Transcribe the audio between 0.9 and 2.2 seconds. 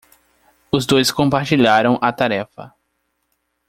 compartilharam a